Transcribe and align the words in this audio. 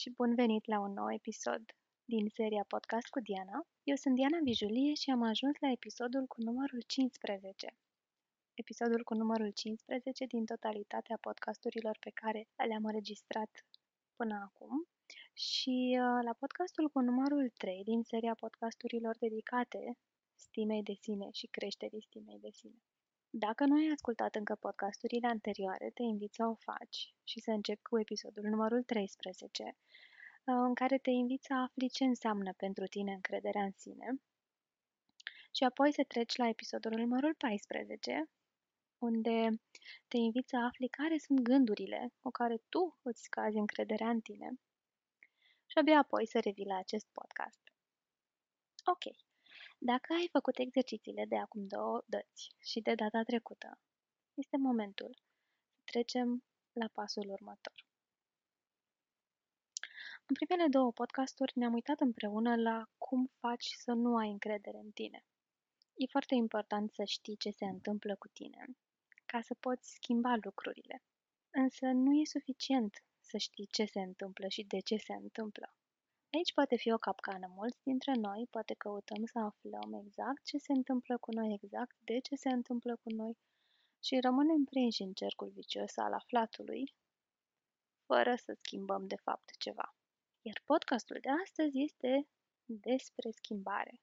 și 0.00 0.10
bun 0.10 0.34
venit 0.34 0.64
la 0.66 0.78
un 0.80 0.92
nou 0.92 1.12
episod 1.12 1.62
din 2.04 2.28
seria 2.28 2.64
Podcast 2.68 3.08
cu 3.08 3.20
Diana. 3.20 3.66
Eu 3.82 3.96
sunt 3.96 4.14
Diana 4.14 4.38
Vijulie 4.42 4.94
și 4.94 5.10
am 5.10 5.22
ajuns 5.22 5.56
la 5.60 5.70
episodul 5.70 6.26
cu 6.26 6.40
numărul 6.42 6.82
15. 6.86 7.76
Episodul 8.54 9.04
cu 9.04 9.14
numărul 9.14 9.50
15 9.50 10.24
din 10.24 10.44
totalitatea 10.44 11.16
podcasturilor 11.20 11.96
pe 12.00 12.10
care 12.10 12.48
le-am 12.68 12.84
înregistrat 12.84 13.66
până 14.16 14.34
acum 14.48 14.86
și 15.32 15.76
uh, 15.90 16.20
la 16.28 16.34
podcastul 16.38 16.88
cu 16.88 17.00
numărul 17.00 17.50
3 17.56 17.82
din 17.84 18.02
seria 18.02 18.34
podcasturilor 18.34 19.16
dedicate 19.18 19.98
stimei 20.34 20.82
de 20.82 20.94
sine 21.00 21.28
și 21.32 21.46
creșterii 21.46 22.06
stimei 22.08 22.38
de 22.38 22.50
sine. 22.50 22.82
Dacă 23.36 23.64
nu 23.64 23.74
ai 23.74 23.92
ascultat 23.92 24.34
încă 24.34 24.54
podcasturile 24.54 25.26
anterioare, 25.26 25.90
te 25.94 26.02
invit 26.02 26.34
să 26.34 26.46
o 26.46 26.54
faci 26.54 27.14
și 27.24 27.40
să 27.40 27.50
încep 27.50 27.82
cu 27.82 28.00
episodul 28.00 28.44
numărul 28.44 28.82
13, 28.82 29.76
în 30.44 30.74
care 30.74 30.98
te 30.98 31.10
invit 31.10 31.42
să 31.42 31.54
afli 31.54 31.88
ce 31.88 32.04
înseamnă 32.04 32.52
pentru 32.52 32.86
tine 32.86 33.12
încrederea 33.12 33.62
în 33.62 33.72
sine 33.76 34.20
și 35.50 35.64
apoi 35.64 35.92
să 35.92 36.04
treci 36.08 36.36
la 36.36 36.48
episodul 36.48 36.92
numărul 36.92 37.34
14, 37.34 38.30
unde 38.98 39.60
te 40.08 40.16
invit 40.16 40.48
să 40.48 40.56
afli 40.56 40.88
care 40.88 41.18
sunt 41.18 41.40
gândurile 41.40 42.12
cu 42.22 42.30
care 42.30 42.56
tu 42.68 42.98
îți 43.02 43.22
scazi 43.22 43.56
încrederea 43.56 44.08
în 44.08 44.20
tine 44.20 44.60
și 45.66 45.78
abia 45.78 45.98
apoi 45.98 46.26
să 46.26 46.40
revii 46.40 46.66
la 46.66 46.76
acest 46.76 47.06
podcast. 47.12 47.62
Ok, 48.84 49.04
dacă 49.86 50.12
ai 50.12 50.28
făcut 50.32 50.58
exercițiile 50.58 51.24
de 51.24 51.36
acum 51.36 51.66
două 51.66 52.02
dăți 52.06 52.54
și 52.58 52.80
de 52.80 52.94
data 52.94 53.22
trecută, 53.22 53.78
este 54.34 54.56
momentul 54.56 55.18
să 55.72 55.80
trecem 55.84 56.44
la 56.72 56.88
pasul 56.92 57.30
următor. 57.30 57.86
În 60.26 60.34
primele 60.34 60.68
două 60.68 60.92
podcasturi 60.92 61.52
ne-am 61.54 61.72
uitat 61.72 62.00
împreună 62.00 62.56
la 62.56 62.88
cum 62.98 63.30
faci 63.38 63.66
să 63.78 63.92
nu 63.92 64.16
ai 64.16 64.30
încredere 64.30 64.78
în 64.78 64.90
tine. 64.90 65.24
E 65.94 66.06
foarte 66.06 66.34
important 66.34 66.92
să 66.92 67.04
știi 67.04 67.36
ce 67.36 67.50
se 67.50 67.64
întâmplă 67.64 68.16
cu 68.16 68.28
tine, 68.28 68.64
ca 69.26 69.40
să 69.40 69.54
poți 69.54 69.92
schimba 69.92 70.36
lucrurile. 70.42 71.02
Însă 71.50 71.86
nu 71.86 72.20
e 72.20 72.24
suficient 72.24 73.04
să 73.20 73.36
știi 73.36 73.66
ce 73.66 73.84
se 73.84 74.00
întâmplă 74.00 74.48
și 74.48 74.62
de 74.62 74.78
ce 74.78 74.96
se 74.96 75.12
întâmplă. 75.12 75.74
Aici 76.34 76.52
poate 76.52 76.76
fi 76.76 76.92
o 76.92 76.98
capcană. 76.98 77.46
Mulți 77.54 77.82
dintre 77.82 78.14
noi 78.14 78.46
poate 78.50 78.74
căutăm 78.74 79.24
să 79.24 79.38
aflăm 79.38 79.92
exact 79.92 80.44
ce 80.44 80.58
se 80.58 80.72
întâmplă 80.72 81.18
cu 81.18 81.32
noi, 81.32 81.52
exact 81.52 81.96
de 82.00 82.18
ce 82.18 82.34
se 82.34 82.48
întâmplă 82.48 82.96
cu 82.96 83.10
noi 83.10 83.36
și 84.02 84.20
rămânem 84.20 84.64
prinși 84.64 85.02
în 85.02 85.12
cercul 85.12 85.48
vicios 85.48 85.96
al 85.96 86.12
aflatului, 86.12 86.94
fără 88.06 88.34
să 88.36 88.56
schimbăm 88.62 89.06
de 89.06 89.16
fapt 89.16 89.56
ceva. 89.58 89.96
Iar 90.42 90.62
podcastul 90.64 91.18
de 91.20 91.28
astăzi 91.44 91.80
este 91.80 92.28
despre 92.64 93.30
schimbare. 93.30 94.00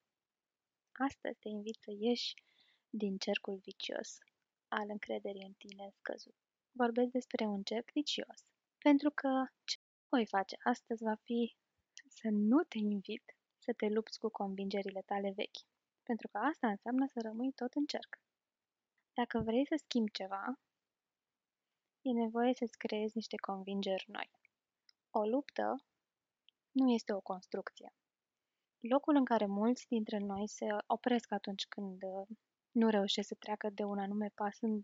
Astăzi 0.91 1.39
te 1.39 1.47
invit 1.47 1.75
să 1.79 1.91
ieși 1.99 2.33
din 2.89 3.17
cercul 3.17 3.55
vicios 3.55 4.17
al 4.67 4.85
încrederii 4.89 5.45
în 5.45 5.53
tine 5.53 5.89
scăzut. 5.97 6.35
Vorbesc 6.71 7.11
despre 7.11 7.45
un 7.45 7.63
cerc 7.63 7.91
vicios, 7.91 8.39
pentru 8.77 9.09
că 9.09 9.45
ce 9.63 9.77
voi 10.09 10.25
face 10.25 10.55
astăzi 10.63 11.03
va 11.03 11.15
fi 11.15 11.55
să 12.07 12.27
nu 12.31 12.63
te 12.63 12.77
invit 12.77 13.23
să 13.57 13.73
te 13.73 13.87
lupți 13.87 14.19
cu 14.19 14.29
convingerile 14.29 15.01
tale 15.01 15.31
vechi, 15.35 15.61
pentru 16.03 16.27
că 16.27 16.37
asta 16.37 16.67
înseamnă 16.67 17.07
să 17.07 17.19
rămâi 17.21 17.51
tot 17.51 17.73
în 17.73 17.85
cerc. 17.85 18.19
Dacă 19.13 19.39
vrei 19.39 19.65
să 19.65 19.75
schimbi 19.77 20.11
ceva, 20.11 20.59
e 22.01 22.11
nevoie 22.11 22.53
să-ți 22.53 22.77
creezi 22.77 23.15
niște 23.15 23.35
convingeri 23.35 24.05
noi. 24.07 24.29
O 25.09 25.25
luptă 25.25 25.75
nu 26.71 26.91
este 26.91 27.13
o 27.13 27.21
construcție. 27.21 27.93
Locul 28.79 29.15
în 29.15 29.25
care 29.25 29.45
mulți 29.45 29.87
dintre 29.87 30.17
noi 30.17 30.47
se 30.47 30.65
opresc 30.87 31.31
atunci 31.31 31.67
când 31.67 32.03
uh, 32.03 32.27
nu 32.71 32.89
reușesc 32.89 33.27
să 33.27 33.35
treacă 33.35 33.69
de 33.69 33.83
un 33.83 33.99
anume 33.99 34.29
pas 34.35 34.57
în 34.61 34.81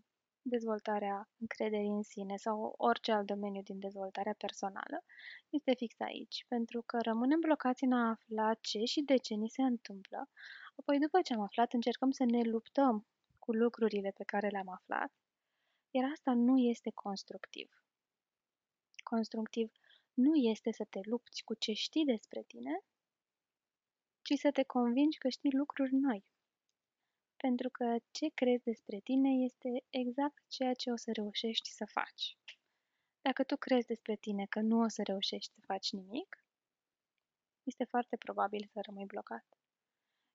dezvoltarea 0.48 1.28
încrederii 1.40 1.88
în 1.88 2.02
sine 2.02 2.36
sau 2.36 2.74
orice 2.76 3.12
alt 3.12 3.26
domeniu 3.26 3.62
din 3.62 3.78
dezvoltarea 3.78 4.34
personală, 4.38 5.04
este 5.50 5.74
fix 5.74 6.00
aici, 6.00 6.44
pentru 6.48 6.82
că 6.86 6.98
rămânem 7.00 7.40
blocați 7.40 7.84
în 7.84 7.92
a 7.92 8.08
afla 8.08 8.54
ce 8.54 8.84
și 8.84 9.00
de 9.00 9.16
ce 9.16 9.34
ni 9.34 9.48
se 9.48 9.62
întâmplă, 9.62 10.28
apoi 10.76 10.98
după 10.98 11.20
ce 11.20 11.34
am 11.34 11.40
aflat 11.40 11.72
încercăm 11.72 12.10
să 12.10 12.24
ne 12.24 12.42
luptăm 12.42 13.06
cu 13.38 13.52
lucrurile 13.52 14.10
pe 14.10 14.24
care 14.24 14.48
le-am 14.48 14.68
aflat, 14.68 15.12
iar 15.90 16.10
asta 16.10 16.32
nu 16.32 16.58
este 16.58 16.90
constructiv. 16.90 17.82
Constructiv 19.02 19.70
nu 20.14 20.34
este 20.34 20.72
să 20.72 20.84
te 20.90 21.00
lupți 21.02 21.44
cu 21.44 21.54
ce 21.54 21.72
știi 21.72 22.04
despre 22.04 22.42
tine, 22.42 22.80
ci 24.22 24.38
să 24.38 24.50
te 24.50 24.62
convingi 24.62 25.18
că 25.18 25.28
știi 25.28 25.56
lucruri 25.56 25.94
noi. 25.94 26.24
Pentru 27.44 27.68
că 27.70 27.96
ce 28.10 28.28
crezi 28.34 28.62
despre 28.64 28.98
tine 29.00 29.30
este 29.44 29.84
exact 29.90 30.42
ceea 30.48 30.74
ce 30.74 30.90
o 30.90 30.96
să 30.96 31.12
reușești 31.12 31.70
să 31.70 31.84
faci. 31.86 32.36
Dacă 33.20 33.44
tu 33.44 33.56
crezi 33.56 33.86
despre 33.86 34.16
tine 34.16 34.46
că 34.46 34.60
nu 34.60 34.80
o 34.80 34.88
să 34.88 35.02
reușești 35.02 35.52
să 35.54 35.60
faci 35.66 35.92
nimic, 35.92 36.46
este 37.62 37.84
foarte 37.84 38.16
probabil 38.16 38.68
să 38.72 38.80
rămâi 38.82 39.06
blocat. 39.06 39.46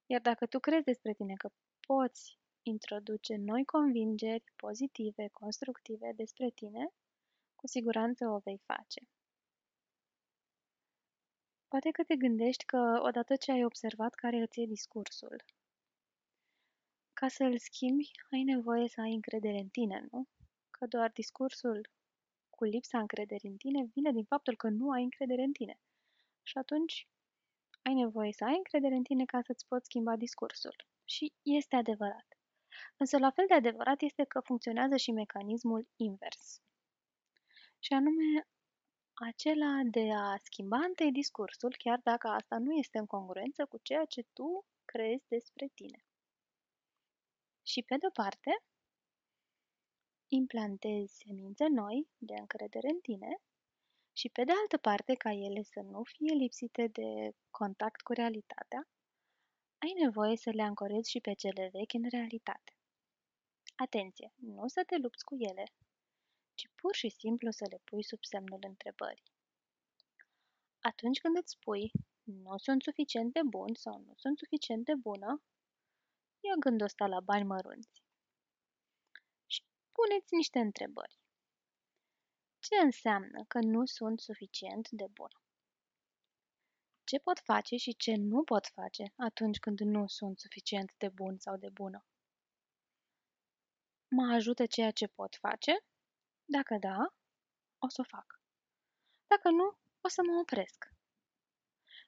Iar 0.06 0.22
dacă 0.22 0.46
tu 0.46 0.60
crezi 0.60 0.84
despre 0.84 1.14
tine 1.14 1.34
că 1.34 1.50
poți 1.80 2.38
introduce 2.62 3.36
noi 3.36 3.66
convingeri 3.66 4.44
pozitive, 4.56 5.28
constructive 5.28 6.12
despre 6.16 6.50
tine, 6.50 6.94
cu 7.56 7.68
siguranță 7.68 8.28
o 8.28 8.38
vei 8.38 8.62
face. 8.66 9.02
Poate 11.68 11.92
că 11.92 12.04
te 12.04 12.16
gândești 12.16 12.66
că 12.66 13.02
odată 13.04 13.36
ce 13.36 13.52
ai 13.52 13.64
observat 13.64 14.14
care 14.14 14.38
îți 14.38 14.60
e 14.60 14.66
discursul, 14.66 15.44
ca 17.24 17.30
să 17.30 17.44
îl 17.44 17.58
schimbi, 17.58 18.12
ai 18.32 18.44
nevoie 18.44 18.88
să 18.88 19.02
ai 19.02 19.14
încredere 19.14 19.58
în 19.58 19.68
tine, 19.68 20.08
nu? 20.12 20.28
Că 20.72 20.86
doar 20.86 21.12
discursul 21.12 21.90
cu 22.50 22.64
lipsa 22.64 23.00
încrederii 23.00 23.50
în 23.50 23.58
tine 23.58 23.86
vine 23.94 24.12
din 24.12 24.24
faptul 24.24 24.56
că 24.56 24.70
nu 24.70 24.92
ai 24.92 25.04
încredere 25.04 25.44
în 25.44 25.52
tine. 25.52 25.80
Și 26.42 26.58
atunci 26.58 27.08
ai 27.82 27.94
nevoie 27.94 28.34
să 28.34 28.44
ai 28.44 28.56
încredere 28.56 28.96
în 28.96 29.04
tine 29.04 29.26
ca 29.26 29.42
să-ți 29.42 29.68
poți 29.68 29.86
schimba 29.86 30.16
discursul. 30.16 30.76
Și 31.04 31.34
este 31.42 31.76
adevărat. 31.76 32.28
Însă 32.98 33.18
la 33.18 33.32
fel 33.32 33.46
de 33.48 33.54
adevărat 33.54 34.02
este 34.02 34.24
că 34.24 34.40
funcționează 34.40 34.98
și 34.98 35.12
mecanismul 35.12 35.88
invers. 35.96 36.62
Și 37.80 37.94
anume 37.94 38.48
acela 39.14 39.82
de 39.84 40.12
a 40.14 40.38
schimba 40.44 40.78
întâi 40.78 41.12
discursul, 41.12 41.76
chiar 41.78 42.00
dacă 42.04 42.28
asta 42.28 42.58
nu 42.58 42.74
este 42.74 42.98
în 42.98 43.06
congruență 43.06 43.66
cu 43.66 43.78
ceea 43.82 44.06
ce 44.06 44.22
tu 44.34 44.66
crezi 44.86 45.26
despre 45.28 45.68
tine. 45.74 46.06
Și 47.64 47.82
pe 47.84 47.98
de-o 47.98 48.10
parte, 48.10 48.64
implantezi 50.28 51.16
semințe 51.16 51.68
noi 51.68 52.08
de 52.18 52.34
încredere 52.34 52.90
în 52.90 53.00
tine 53.00 53.42
și 54.12 54.30
pe 54.30 54.44
de 54.44 54.52
altă 54.62 54.78
parte, 54.78 55.14
ca 55.14 55.32
ele 55.32 55.62
să 55.62 55.80
nu 55.80 56.04
fie 56.04 56.34
lipsite 56.34 56.88
de 56.88 57.36
contact 57.50 58.02
cu 58.02 58.14
realitatea, 58.14 58.88
ai 59.78 59.94
nevoie 60.04 60.38
să 60.38 60.50
le 60.50 60.62
ancorezi 60.62 61.10
și 61.10 61.20
pe 61.20 61.34
cele 61.34 61.70
vechi 61.72 61.94
în 61.94 62.10
realitate. 62.10 62.72
Atenție, 63.76 64.34
nu 64.36 64.68
să 64.68 64.84
te 64.88 64.98
lupți 64.98 65.24
cu 65.24 65.36
ele, 65.36 65.64
ci 66.54 66.68
pur 66.76 66.96
și 66.96 67.10
simplu 67.10 67.52
să 67.52 67.66
le 67.70 67.80
pui 67.84 68.04
sub 68.04 68.24
semnul 68.24 68.60
întrebării. 68.68 69.32
Atunci 70.80 71.20
când 71.20 71.38
îți 71.38 71.52
spui, 71.52 71.92
nu 72.24 72.58
sunt 72.58 72.82
suficient 72.82 73.34
de 73.34 73.42
bun 73.44 73.74
sau 73.74 74.04
nu 74.06 74.14
sunt 74.16 74.38
suficient 74.38 74.86
de 74.86 74.96
bună, 74.96 75.44
ia 76.48 76.56
gândul 76.60 76.86
ăsta 76.86 77.06
la 77.08 77.20
bani 77.20 77.44
mărunți. 77.44 78.04
Și 79.46 79.64
puneți 79.92 80.34
niște 80.34 80.60
întrebări. 80.60 81.20
Ce 82.60 82.76
înseamnă 82.76 83.44
că 83.48 83.60
nu 83.60 83.86
sunt 83.86 84.20
suficient 84.20 84.90
de 84.90 85.08
bun? 85.12 85.30
Ce 87.04 87.20
pot 87.20 87.40
face 87.40 87.76
și 87.76 87.96
ce 87.96 88.16
nu 88.16 88.44
pot 88.44 88.68
face 88.68 89.14
atunci 89.16 89.60
când 89.60 89.80
nu 89.80 90.08
sunt 90.08 90.40
suficient 90.40 90.94
de 90.98 91.10
bun 91.10 91.38
sau 91.40 91.58
de 91.58 91.70
bună? 91.70 92.06
Mă 94.08 94.34
ajută 94.34 94.66
ceea 94.66 94.92
ce 94.92 95.08
pot 95.08 95.36
face? 95.36 95.86
Dacă 96.46 96.78
da, 96.80 97.14
o 97.78 97.90
să 97.90 98.02
o 98.02 98.04
fac. 98.04 98.42
Dacă 99.28 99.50
nu, 99.50 99.78
o 100.02 100.08
să 100.08 100.22
mă 100.26 100.40
opresc. 100.42 100.90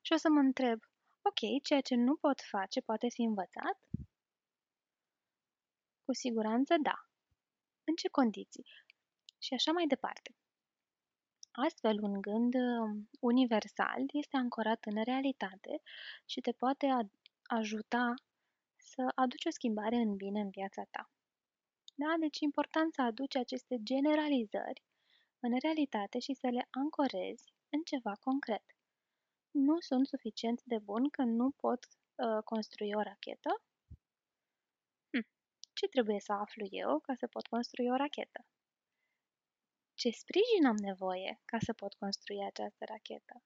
Și 0.01 0.13
o 0.13 0.17
să 0.17 0.29
mă 0.29 0.39
întreb, 0.39 0.79
ok, 1.21 1.63
ceea 1.63 1.81
ce 1.81 1.95
nu 1.95 2.15
pot 2.15 2.41
face 2.41 2.81
poate 2.81 3.09
fi 3.09 3.21
învățat? 3.21 3.84
Cu 6.05 6.13
siguranță 6.13 6.75
da. 6.81 7.09
În 7.83 7.95
ce 7.95 8.07
condiții? 8.07 8.65
Și 9.37 9.53
așa 9.53 9.71
mai 9.71 9.87
departe. 9.87 10.35
Astfel, 11.51 12.03
un 12.03 12.21
gând 12.21 12.53
um, 12.53 13.09
universal 13.19 14.03
este 14.13 14.37
ancorat 14.37 14.85
în 14.85 15.03
realitate 15.03 15.81
și 16.25 16.41
te 16.41 16.51
poate 16.51 17.09
ajuta 17.43 18.13
să 18.77 19.11
aduci 19.15 19.45
o 19.45 19.49
schimbare 19.49 19.95
în 19.95 20.15
bine 20.15 20.39
în 20.39 20.49
viața 20.49 20.83
ta. 20.91 21.11
Da? 21.95 22.15
Deci 22.19 22.39
important 22.39 22.93
să 22.93 23.01
aduci 23.01 23.35
aceste 23.35 23.77
generalizări 23.83 24.83
în 25.39 25.59
realitate 25.59 26.19
și 26.19 26.33
să 26.33 26.47
le 26.47 26.67
ancorezi 26.69 27.53
în 27.69 27.81
ceva 27.81 28.15
concret. 28.19 28.63
Nu 29.51 29.79
sunt 29.79 30.07
suficient 30.07 30.61
de 30.63 30.77
bun 30.77 31.09
că 31.09 31.23
nu 31.23 31.51
pot 31.51 31.87
uh, 32.15 32.43
construi 32.43 32.93
o 32.93 33.01
rachetă? 33.01 33.61
Hm. 35.75 35.81
Ce 35.81 35.87
trebuie 35.87 36.19
să 36.19 36.33
aflu 36.33 36.65
eu 36.69 36.99
ca 36.99 37.13
să 37.15 37.27
pot 37.27 37.47
construi 37.47 37.91
o 37.91 37.95
rachetă? 37.95 38.45
Ce 39.93 40.09
sprijin 40.09 40.65
am 40.65 40.75
nevoie 40.75 41.41
ca 41.45 41.57
să 41.59 41.73
pot 41.73 41.93
construi 41.93 42.45
această 42.45 42.85
rachetă? 42.85 43.43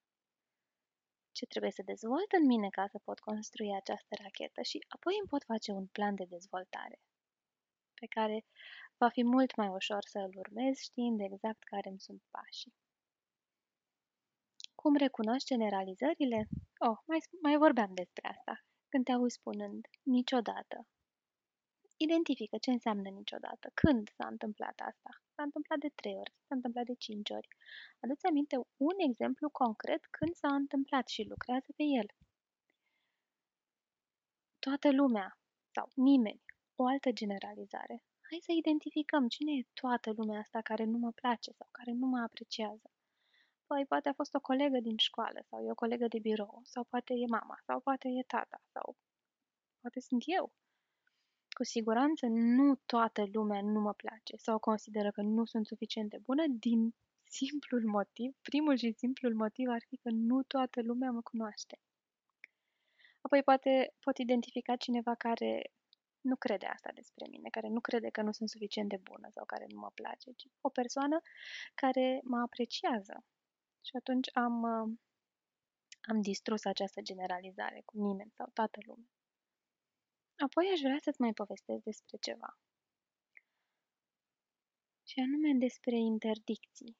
Ce 1.31 1.45
trebuie 1.45 1.71
să 1.71 1.81
dezvolt 1.81 2.31
în 2.31 2.45
mine 2.45 2.69
ca 2.69 2.87
să 2.87 2.99
pot 2.99 3.19
construi 3.19 3.75
această 3.75 4.15
rachetă 4.23 4.61
și 4.61 4.85
apoi 4.87 5.13
îmi 5.19 5.27
pot 5.27 5.43
face 5.43 5.71
un 5.71 5.87
plan 5.87 6.15
de 6.15 6.25
dezvoltare 6.25 6.99
pe 7.99 8.05
care 8.05 8.45
va 8.97 9.09
fi 9.09 9.23
mult 9.23 9.55
mai 9.55 9.67
ușor 9.67 10.03
să 10.05 10.19
îl 10.19 10.33
urmez 10.37 10.77
știind 10.77 11.19
exact 11.21 11.63
care 11.63 11.89
îmi 11.89 11.99
sunt 11.99 12.21
pașii. 12.31 12.75
Cum 14.75 14.95
recunoști 14.95 15.47
generalizările? 15.53 16.47
Oh, 16.87 16.97
mai, 17.05 17.19
mai 17.41 17.57
vorbeam 17.57 17.93
despre 17.93 18.27
asta, 18.27 18.53
când 18.89 19.05
te 19.05 19.11
auzi 19.11 19.35
spunând 19.35 19.87
niciodată. 20.03 20.87
Identifică 22.05 22.57
ce 22.57 22.71
înseamnă 22.71 23.09
niciodată. 23.09 23.71
Când 23.73 24.09
s-a 24.09 24.27
întâmplat 24.27 24.79
asta? 24.89 25.09
S-a 25.35 25.43
întâmplat 25.43 25.79
de 25.79 25.89
trei 25.95 26.17
ori, 26.17 26.33
s-a 26.47 26.55
întâmplat 26.55 26.85
de 26.85 26.93
cinci 26.93 27.29
ori. 27.29 27.47
Aduți 27.99 28.25
aminte 28.25 28.55
un 28.77 28.95
exemplu 29.09 29.49
concret 29.49 30.05
când 30.05 30.35
s-a 30.35 30.53
întâmplat 30.53 31.07
și 31.07 31.27
lucrează 31.27 31.71
pe 31.75 31.83
el. 31.83 32.07
Toată 34.59 34.91
lumea 34.91 35.37
sau 35.75 35.89
nimeni 35.93 36.41
o 36.75 36.85
altă 36.85 37.11
generalizare. 37.11 38.03
Hai 38.29 38.39
să 38.41 38.51
identificăm 38.51 39.27
cine 39.27 39.51
e 39.57 39.67
toată 39.73 40.11
lumea 40.15 40.39
asta 40.39 40.61
care 40.61 40.83
nu 40.83 40.97
mă 40.97 41.11
place 41.11 41.51
sau 41.51 41.67
care 41.71 41.91
nu 41.91 42.07
mă 42.07 42.19
apreciază. 42.19 42.91
Păi 43.67 43.85
poate 43.85 44.09
a 44.09 44.13
fost 44.13 44.33
o 44.33 44.39
colegă 44.39 44.79
din 44.79 44.97
școală 44.97 45.39
sau 45.49 45.63
e 45.65 45.71
o 45.71 45.81
colegă 45.83 46.07
de 46.07 46.19
birou 46.19 46.61
sau 46.63 46.83
poate 46.83 47.13
e 47.13 47.25
mama 47.27 47.57
sau 47.65 47.79
poate 47.79 48.07
e 48.07 48.23
tata 48.23 48.61
sau 48.73 48.97
poate 49.81 49.99
sunt 49.99 50.23
eu. 50.25 50.51
Cu 51.59 51.65
siguranță 51.65 52.25
nu 52.27 52.75
toată 52.75 53.23
lumea 53.31 53.61
nu 53.61 53.79
mă 53.79 53.93
place 53.93 54.35
sau 54.37 54.59
consideră 54.59 55.11
că 55.11 55.21
nu 55.21 55.45
sunt 55.45 55.65
suficient 55.65 56.09
de 56.09 56.17
bună 56.17 56.43
din 56.47 56.95
simplul 57.39 57.85
motiv, 57.85 58.37
primul 58.41 58.75
și 58.77 58.91
simplul 58.97 59.35
motiv 59.35 59.69
ar 59.69 59.83
fi 59.87 59.97
că 59.97 60.09
nu 60.09 60.43
toată 60.43 60.81
lumea 60.81 61.11
mă 61.11 61.21
cunoaște. 61.21 61.79
Apoi 63.21 63.43
poate 63.43 63.93
pot 63.99 64.17
identifica 64.17 64.75
cineva 64.75 65.15
care 65.15 65.71
nu 66.21 66.35
crede 66.35 66.65
asta 66.65 66.89
despre 66.93 67.25
mine, 67.29 67.49
care 67.49 67.67
nu 67.67 67.79
crede 67.79 68.09
că 68.09 68.21
nu 68.21 68.31
sunt 68.31 68.49
suficient 68.49 68.89
de 68.89 68.97
bună 68.97 69.27
sau 69.33 69.45
care 69.45 69.65
nu 69.69 69.79
mă 69.79 69.91
place, 69.93 70.31
ci 70.31 70.47
o 70.61 70.69
persoană 70.69 71.21
care 71.75 72.19
mă 72.23 72.37
apreciază. 72.37 73.25
Și 73.85 73.95
atunci 73.95 74.29
am, 74.33 74.61
uh, 74.61 74.97
am 76.01 76.21
distrus 76.21 76.65
această 76.65 77.01
generalizare 77.01 77.81
cu 77.85 77.97
nimeni 77.97 78.31
sau 78.35 78.49
toată 78.53 78.79
lumea. 78.85 79.09
Apoi 80.45 80.69
aș 80.73 80.79
vrea 80.79 80.97
să-ți 81.01 81.21
mai 81.21 81.33
povestesc 81.33 81.83
despre 81.83 82.17
ceva. 82.17 82.57
Și 85.03 85.19
anume 85.19 85.57
despre 85.57 85.97
interdicții. 85.97 86.97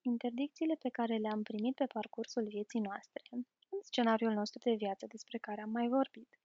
Interdicțiile 0.00 0.74
pe 0.74 0.88
care 0.88 1.16
le-am 1.16 1.42
primit 1.42 1.74
pe 1.74 1.86
parcursul 1.86 2.46
vieții 2.46 2.80
noastre, 2.80 3.22
în 3.30 3.80
scenariul 3.82 4.32
nostru 4.32 4.58
de 4.58 4.74
viață 4.74 5.06
despre 5.06 5.38
care 5.38 5.60
am 5.60 5.70
mai 5.70 5.88
vorbit. 5.88 6.38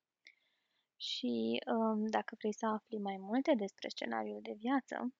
Și 0.95 1.61
um, 1.65 2.05
dacă 2.05 2.35
vrei 2.37 2.53
să 2.53 2.65
afli 2.65 2.97
mai 2.97 3.17
multe 3.17 3.53
despre 3.55 3.89
scenariul 3.89 4.41
de 4.41 4.53
viață, 4.53 5.13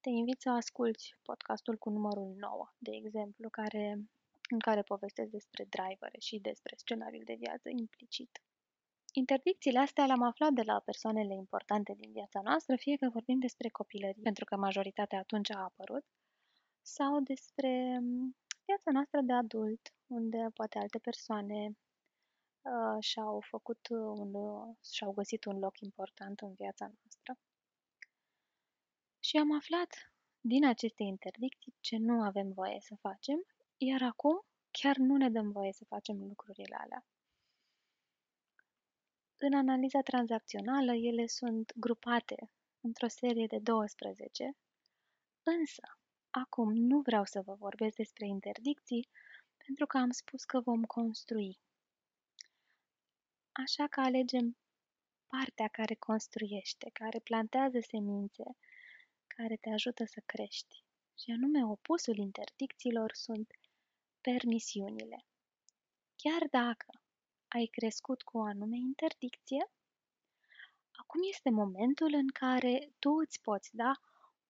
te 0.00 0.08
invit 0.08 0.40
să 0.40 0.50
asculti 0.50 1.14
podcastul 1.22 1.76
cu 1.76 1.90
numărul 1.90 2.34
9, 2.38 2.72
de 2.78 2.90
exemplu, 2.94 3.50
care, 3.50 4.08
în 4.50 4.58
care 4.58 4.82
povestesc 4.82 5.30
despre 5.30 5.64
drivere 5.64 6.18
și 6.18 6.38
despre 6.38 6.76
scenariul 6.76 7.24
de 7.24 7.34
viață 7.34 7.68
implicit. 7.68 8.42
Interdicțiile 9.16 9.78
astea 9.78 10.06
le-am 10.06 10.22
aflat 10.22 10.52
de 10.52 10.62
la 10.62 10.80
persoanele 10.80 11.34
importante 11.34 11.94
din 11.96 12.12
viața 12.12 12.40
noastră, 12.40 12.76
fie 12.76 12.96
că 12.96 13.08
vorbim 13.08 13.38
despre 13.38 13.68
copilărie, 13.68 14.22
pentru 14.22 14.44
că 14.44 14.56
majoritatea 14.56 15.18
atunci 15.18 15.50
a 15.50 15.62
apărut, 15.62 16.04
sau 16.82 17.20
despre 17.20 17.96
um, 18.00 18.36
viața 18.64 18.90
noastră 18.92 19.20
de 19.20 19.32
adult, 19.32 19.94
unde 20.06 20.46
poate 20.54 20.78
alte 20.78 20.98
persoane 20.98 21.76
uh, 22.62 22.96
și-au 23.00 23.40
făcut 23.40 23.88
un, 23.90 24.34
uh, 24.34 24.76
și-au 24.92 25.12
găsit 25.12 25.44
un 25.44 25.58
loc 25.58 25.80
important 25.80 26.40
în 26.40 26.52
viața 26.54 26.84
noastră. 26.84 27.38
Și 29.18 29.36
am 29.36 29.56
aflat 29.56 30.12
din 30.40 30.66
aceste 30.66 31.02
interdicții 31.02 31.74
ce 31.80 31.96
nu 31.96 32.22
avem 32.22 32.52
voie 32.52 32.80
să 32.80 32.94
facem, 33.00 33.44
iar 33.76 34.02
acum 34.02 34.44
chiar 34.70 34.96
nu 34.96 35.16
ne 35.16 35.30
dăm 35.30 35.50
voie 35.50 35.72
să 35.72 35.84
facem 35.84 36.16
lucrurile 36.16 36.76
alea. 36.80 37.06
În 39.46 39.54
analiza 39.54 40.00
tranzacțională, 40.00 40.92
ele 40.92 41.26
sunt 41.26 41.72
grupate 41.76 42.50
într-o 42.80 43.08
serie 43.08 43.46
de 43.46 43.58
12, 43.58 44.56
însă 45.42 45.82
acum 46.30 46.72
nu 46.72 47.00
vreau 47.00 47.24
să 47.24 47.40
vă 47.40 47.54
vorbesc 47.54 47.96
despre 47.96 48.26
interdicții 48.26 49.08
pentru 49.56 49.86
că 49.86 49.98
am 49.98 50.10
spus 50.10 50.44
că 50.44 50.60
vom 50.60 50.82
construi 50.82 51.60
Așa 53.52 53.86
că 53.86 54.00
alegem 54.00 54.56
partea 55.26 55.68
care 55.68 55.94
construiește, 55.94 56.90
care 56.92 57.18
plantează 57.18 57.78
semințe, 57.80 58.44
care 59.26 59.56
te 59.56 59.70
ajută 59.70 60.04
să 60.04 60.20
crești. 60.26 60.84
Și 61.18 61.30
anume 61.30 61.64
opusul 61.64 62.16
interdicțiilor 62.16 63.12
sunt 63.14 63.48
permisiunile. 64.20 65.24
Chiar 66.16 66.48
dacă 66.50 67.03
ai 67.56 67.66
crescut 67.66 68.22
cu 68.22 68.38
o 68.38 68.42
anume 68.42 68.76
interdicție, 68.76 69.70
acum 70.90 71.20
este 71.28 71.50
momentul 71.50 72.12
în 72.14 72.28
care 72.28 72.92
tu 72.98 73.10
îți 73.10 73.40
poți 73.40 73.70
da 73.72 73.92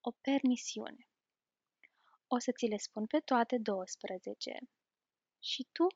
o 0.00 0.10
permisiune. 0.10 1.08
O 2.26 2.38
să 2.38 2.52
ți 2.52 2.66
le 2.66 2.76
spun 2.76 3.06
pe 3.06 3.18
toate 3.18 3.58
12 3.58 4.58
și 5.38 5.68
tu 5.72 5.86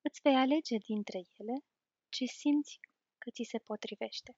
îți 0.00 0.20
vei 0.22 0.34
alege 0.34 0.76
dintre 0.76 1.18
ele 1.36 1.64
ce 2.08 2.24
simți 2.24 2.80
că 3.18 3.30
ți 3.30 3.42
se 3.42 3.58
potrivește, 3.58 4.36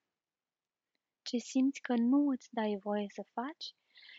ce 1.23 1.39
simți 1.39 1.81
că 1.81 1.95
nu 1.95 2.29
îți 2.29 2.49
dai 2.51 2.77
voie 2.77 3.07
să 3.09 3.23
faci 3.33 3.75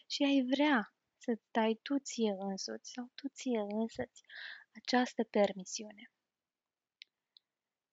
și 0.08 0.24
ai 0.24 0.46
vrea 0.54 0.94
să-ți 1.18 1.48
dai 1.52 1.80
tu 1.82 2.00
ție 2.00 2.36
însuți 2.40 2.92
sau 2.92 3.12
tu 3.16 3.28
ție 3.28 3.60
însăți 3.60 4.22
această 4.72 5.24
permisiune. 5.24 6.12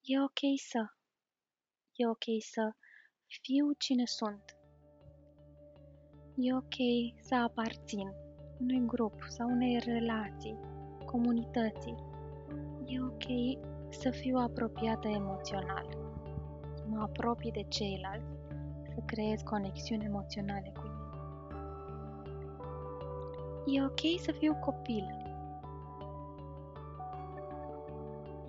E 0.08 0.20
ok 0.20 0.40
să, 0.70 0.86
e 1.92 2.06
ok 2.06 2.24
să 2.52 2.74
fiu 3.26 3.72
cine 3.78 4.04
sunt. 4.04 4.56
E 6.34 6.54
ok 6.54 6.76
să 7.20 7.34
aparțin 7.34 8.12
unui 8.60 8.86
grup 8.86 9.14
sau 9.28 9.48
unei 9.48 9.78
relații, 9.78 10.58
comunității. 11.04 11.96
E 12.86 13.00
ok 13.00 13.24
să 13.92 14.10
fiu 14.10 14.36
apropiată 14.36 15.08
emoțional. 15.08 15.86
Mă 16.86 17.02
apropii 17.02 17.52
de 17.52 17.64
ceilalți, 17.68 18.36
să 18.94 19.02
creez 19.06 19.40
conexiuni 19.40 20.04
emoționale 20.04 20.72
cu 20.74 20.82
ei. 20.84 20.94
E 23.76 23.84
ok 23.84 24.20
să 24.20 24.32
fiu 24.32 24.54
copil. 24.54 25.25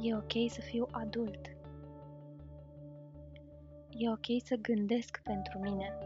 E 0.02 0.16
ok 0.16 0.50
să 0.50 0.62
fiu 0.62 0.88
adult. 0.92 1.56
E 3.90 4.10
ok 4.10 4.42
să 4.44 4.56
gândesc 4.56 5.20
pentru 5.24 5.60
mine. 5.60 5.98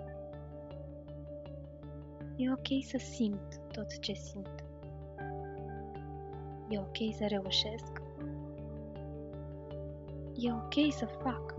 E 2.35 2.51
ok 2.51 2.83
să 2.83 2.97
simt 2.97 3.59
tot 3.71 3.99
ce 3.99 4.13
simt. 4.13 4.63
E 6.69 6.79
ok 6.79 7.15
să 7.17 7.25
reușesc. 7.27 8.01
E 10.35 10.51
ok 10.51 10.93
să 10.93 11.05
fac. 11.05 11.55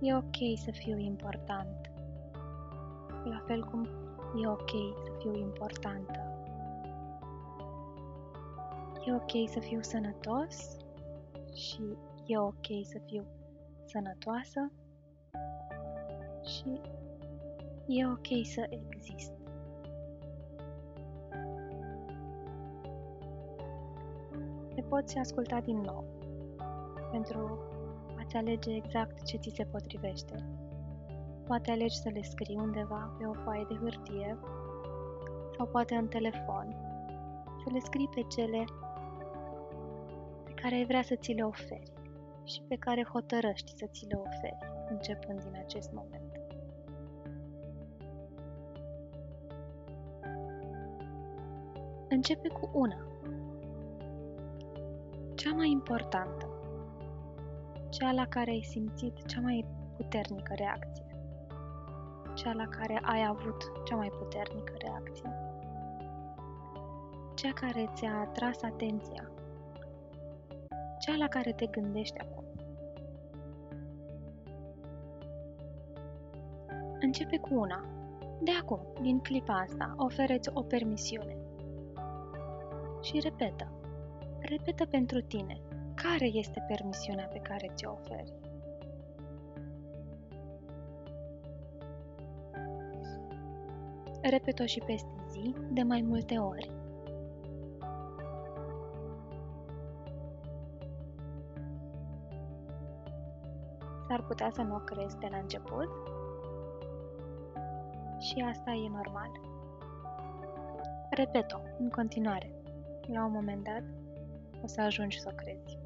E 0.00 0.14
ok 0.14 0.58
să 0.64 0.70
fiu 0.70 0.98
important. 0.98 1.90
La 3.24 3.42
fel 3.46 3.64
cum 3.64 3.88
e 4.42 4.48
ok 4.48 4.70
să 5.04 5.12
fiu 5.18 5.34
importantă. 5.34 6.29
E 9.04 9.14
ok 9.14 9.48
să 9.48 9.60
fiu 9.60 9.80
sănătos 9.82 10.76
și 11.54 11.96
e 12.26 12.38
ok 12.38 12.66
să 12.82 12.98
fiu 13.06 13.26
sănătoasă 13.84 14.72
și 16.44 16.80
e 17.86 18.06
ok 18.06 18.46
să 18.46 18.66
exist. 18.68 19.32
Te 24.74 24.82
poți 24.82 25.18
asculta 25.18 25.60
din 25.60 25.80
nou 25.80 26.04
pentru 27.10 27.58
a-ți 28.18 28.36
alege 28.36 28.74
exact 28.74 29.22
ce 29.22 29.36
ți 29.36 29.52
se 29.54 29.64
potrivește. 29.64 30.44
Poate 31.46 31.70
alegi 31.70 31.96
să 31.96 32.08
le 32.08 32.22
scrii 32.22 32.56
undeva 32.56 33.14
pe 33.18 33.24
o 33.24 33.32
foaie 33.32 33.66
de 33.68 33.74
hârtie 33.74 34.38
sau 35.56 35.66
poate 35.66 35.94
în 35.94 36.08
telefon 36.08 36.76
să 37.62 37.70
le 37.72 37.78
scrii 37.78 38.08
pe 38.14 38.20
cele 38.20 38.64
pe 38.64 38.79
care 40.62 40.74
ai 40.74 40.84
vrea 40.84 41.02
să 41.02 41.14
ți 41.14 41.32
le 41.32 41.42
oferi 41.42 41.92
și 42.44 42.62
pe 42.68 42.76
care 42.76 43.04
hotărăști 43.04 43.72
să 43.76 43.86
ți 43.86 44.06
le 44.06 44.18
oferi, 44.18 44.70
începând 44.90 45.42
din 45.42 45.56
acest 45.64 45.92
moment. 45.92 46.40
Începe 52.08 52.48
cu 52.48 52.70
una. 52.72 53.06
Cea 55.34 55.52
mai 55.52 55.70
importantă. 55.70 56.48
Cea 57.88 58.12
la 58.12 58.26
care 58.26 58.50
ai 58.50 58.62
simțit 58.62 59.26
cea 59.26 59.40
mai 59.40 59.64
puternică 59.96 60.54
reacție. 60.56 61.04
Cea 62.34 62.52
la 62.52 62.66
care 62.66 63.00
ai 63.02 63.26
avut 63.26 63.72
cea 63.84 63.96
mai 63.96 64.08
puternică 64.18 64.72
reacție. 64.78 65.30
Cea 67.34 67.52
care 67.52 67.90
ți-a 67.94 68.20
atras 68.20 68.62
atenția. 68.62 69.30
Cea 71.00 71.16
la 71.16 71.28
care 71.28 71.52
te 71.52 71.66
gândești 71.66 72.18
acum. 72.18 72.44
Începe 77.00 77.38
cu 77.38 77.54
una. 77.54 77.84
De 78.42 78.50
acum, 78.60 78.80
din 79.00 79.20
clipa 79.20 79.54
asta, 79.54 79.94
ofereți 79.96 80.50
o 80.54 80.62
permisiune. 80.62 81.36
Și 83.02 83.20
repetă. 83.20 83.72
Repetă 84.38 84.86
pentru 84.86 85.20
tine. 85.20 85.60
Care 85.94 86.24
este 86.24 86.64
permisiunea 86.68 87.26
pe 87.26 87.38
care 87.38 87.70
ți-o 87.74 87.90
oferi? 87.90 88.32
Repet-o 94.22 94.66
și 94.66 94.80
peste 94.86 95.08
zi, 95.30 95.54
de 95.72 95.82
mai 95.82 96.02
multe 96.02 96.38
ori. 96.38 96.79
S-ar 104.10 104.22
putea 104.22 104.50
să 104.50 104.62
nu 104.62 104.74
o 104.74 104.78
crezi 104.78 105.18
de 105.18 105.28
la 105.30 105.36
început 105.36 105.88
și 108.18 108.44
asta 108.50 108.70
e 108.70 108.88
normal. 108.88 109.40
Repet-o 111.10 111.58
în 111.78 111.90
continuare. 111.90 112.52
La 113.06 113.24
un 113.24 113.32
moment 113.32 113.64
dat 113.64 113.82
o 114.62 114.66
să 114.66 114.80
ajungi 114.80 115.20
să 115.20 115.28
o 115.32 115.34
crezi. 115.34 115.78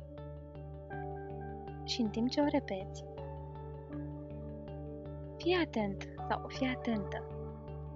Și 1.85 2.01
în 2.01 2.09
timp 2.09 2.29
ce 2.29 2.41
o 2.41 2.47
repeți, 2.51 3.05
fii 5.37 5.55
atent 5.65 6.09
sau 6.29 6.49
fii 6.49 6.75
atentă 6.77 7.23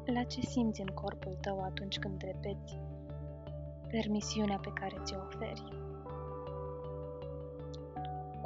la 0.04 0.22
ce 0.22 0.40
simți 0.40 0.80
în 0.80 0.90
corpul 0.94 1.36
tău 1.40 1.62
atunci 1.62 1.98
când 1.98 2.22
repeți 2.22 2.80
permisiunea 3.90 4.58
pe 4.58 4.70
care 4.74 4.96
ți-o 5.02 5.18
oferi. 5.26 5.64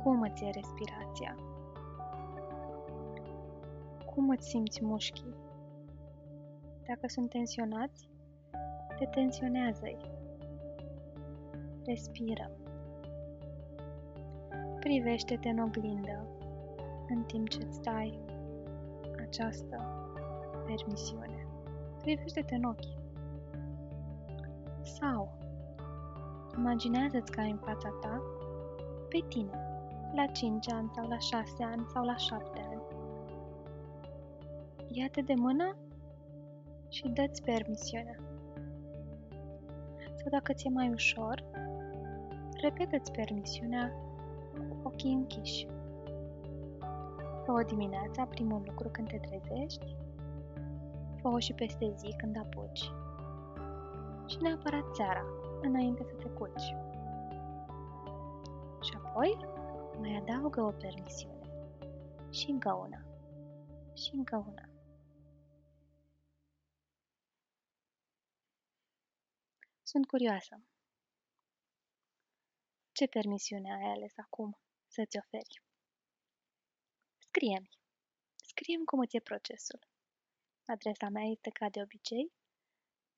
Cum 0.02 0.20
îți 0.20 0.44
e 0.44 0.50
respirația? 0.50 1.36
Cum 4.14 4.28
îți 4.28 4.48
simți 4.48 4.84
mușchii? 4.84 5.34
Dacă 6.86 7.06
sunt 7.06 7.30
tensionați, 7.30 8.08
te 8.98 9.04
tensionează-i. 9.04 9.96
Respiră. 11.84 12.50
Privește-te 14.80 15.48
în 15.48 15.58
oglindă 15.58 16.26
în 17.08 17.22
timp 17.22 17.48
ce 17.48 17.58
îți 17.62 17.80
dai 17.80 18.18
această 19.26 19.76
permisiune. 20.66 21.46
Privește-te 22.00 22.54
în 22.54 22.64
ochi. 22.64 23.00
Sau 24.82 25.38
imaginează-ți 26.56 27.32
că 27.32 27.40
ai 27.40 27.50
în 27.50 27.58
fața 27.58 27.88
ta 28.00 28.22
pe 29.08 29.24
tine 29.28 29.72
la 30.14 30.26
5 30.26 30.70
ani 30.70 30.90
sau 30.94 31.08
la 31.08 31.18
6 31.18 31.62
ani 31.62 31.86
sau 31.92 32.04
la 32.04 32.16
7 32.16 32.60
ani. 32.70 32.71
Ia-te 34.94 35.20
de 35.20 35.34
mână 35.34 35.76
și 36.88 37.08
dă-ți 37.08 37.42
permisiunea. 37.42 38.18
Sau 40.14 40.30
dacă 40.30 40.52
ți-e 40.52 40.70
mai 40.70 40.88
ușor, 40.88 41.44
repetă-ți 42.62 43.12
permisiunea 43.12 43.92
cu 44.68 44.76
ochii 44.82 45.12
închiși. 45.12 45.66
Fă-o 47.44 47.62
dimineața, 47.62 48.24
primul 48.24 48.62
lucru 48.66 48.88
când 48.88 49.08
te 49.08 49.18
trezești, 49.18 49.96
fă-o 51.20 51.38
și 51.38 51.52
peste 51.52 51.92
zi 51.96 52.14
când 52.16 52.36
apuci 52.36 52.90
și 54.26 54.38
neapărat 54.40 54.94
seara, 54.94 55.24
înainte 55.62 56.04
să 56.04 56.14
te 56.14 56.28
culci. 56.28 56.74
Și 58.80 58.92
apoi 59.04 59.36
mai 60.00 60.22
adaugă 60.22 60.62
o 60.62 60.70
permisiune 60.70 61.46
și 62.30 62.50
încă 62.50 62.72
una 62.72 63.02
și 63.94 64.10
încă 64.14 64.44
una. 64.48 64.71
Sunt 69.92 70.06
curioasă. 70.06 70.62
Ce 72.92 73.06
permisiune 73.06 73.72
ai 73.72 73.90
ales 73.90 74.12
acum 74.16 74.58
să-ți 74.86 75.18
oferi? 75.18 75.62
Scrie-mi. 77.18 77.70
Scrie-mi 78.36 78.84
cum 78.84 78.98
îți 79.00 79.16
e 79.16 79.20
procesul. 79.20 79.80
Adresa 80.64 81.08
mea 81.08 81.22
este 81.22 81.50
ca 81.50 81.68
de 81.68 81.80
obicei 81.82 82.32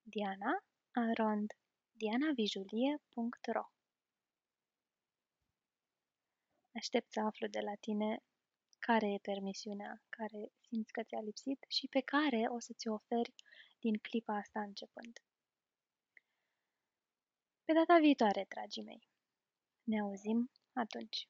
diana 0.02 0.64
arond 0.90 1.52
dianavijulie.ro 1.92 3.64
Aștept 6.74 7.12
să 7.12 7.20
aflu 7.20 7.46
de 7.46 7.60
la 7.60 7.74
tine 7.74 8.22
care 8.78 9.12
e 9.12 9.18
permisiunea 9.18 10.02
care 10.08 10.52
simți 10.68 10.92
că 10.92 11.02
ți-a 11.02 11.20
lipsit 11.20 11.64
și 11.68 11.86
pe 11.88 12.00
care 12.00 12.46
o 12.48 12.58
să 12.58 12.72
ți-o 12.72 12.92
oferi 12.92 13.34
din 13.78 13.96
clipa 13.98 14.34
asta 14.34 14.60
începând. 14.60 15.18
Pe 17.64 17.72
data 17.72 17.98
viitoare, 17.98 18.46
dragii 18.48 18.82
mei. 18.82 19.08
Ne 19.84 20.00
auzim 20.00 20.50
atunci. 20.72 21.28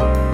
thank 0.00 0.16
you 0.16 0.29